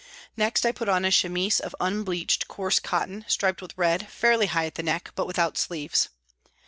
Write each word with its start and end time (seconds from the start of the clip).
Next 0.35 0.65
I 0.65 0.71
put 0.71 0.89
on 0.89 1.05
a 1.05 1.11
chemise 1.11 1.59
of 1.59 1.75
unbleached, 1.79 2.47
coarse 2.47 2.79
cotton, 2.79 3.23
striped 3.27 3.61
with 3.61 3.77
red, 3.77 4.09
fairly 4.09 4.47
high 4.47 4.65
at 4.65 4.73
the 4.73 4.81
neck, 4.81 5.11
but 5.13 5.27
without 5.27 5.59
sleeves. 5.59 6.09